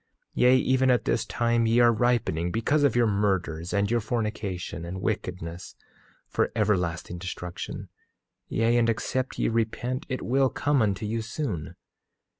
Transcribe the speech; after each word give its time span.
8:26 0.31 0.31
Yea, 0.33 0.55
even 0.57 0.89
at 0.89 1.05
this 1.05 1.25
time 1.27 1.67
ye 1.67 1.79
are 1.79 1.93
ripening, 1.93 2.49
because 2.51 2.81
of 2.81 2.95
your 2.95 3.05
murders 3.05 3.71
and 3.71 3.91
your 3.91 3.99
fornication 4.01 4.83
and 4.83 4.99
wickedness, 4.99 5.75
for 6.27 6.51
everlasting 6.55 7.19
destruction; 7.19 7.87
yea, 8.47 8.77
and 8.77 8.89
except 8.89 9.37
ye 9.37 9.47
repent 9.47 10.07
it 10.09 10.23
will 10.23 10.49
come 10.49 10.81
unto 10.81 11.05
you 11.05 11.21
soon. 11.21 11.75